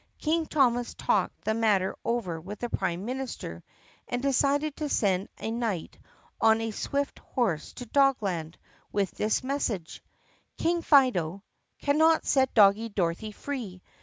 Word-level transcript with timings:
King 0.17 0.47
Thomas 0.47 0.95
talked 0.95 1.45
the 1.45 1.53
matter 1.53 1.95
over 2.03 2.41
with 2.41 2.57
the 2.57 2.69
prime 2.71 3.05
minister 3.05 3.63
and 4.07 4.19
decided 4.19 4.75
to 4.77 4.89
send 4.89 5.29
a 5.37 5.51
knight 5.51 5.99
on 6.41 6.59
a 6.59 6.71
swift 6.71 7.19
horse 7.19 7.71
to 7.73 7.85
Dogland 7.85 8.55
with 8.91 9.11
this 9.11 9.43
message: 9.43 10.01
King 10.57 10.81
Fido: 10.81 11.43
Cannot 11.77 12.25
set 12.25 12.51
Doggie 12.55 12.89
Dorothy 12.89 13.31
free. 13.31 13.79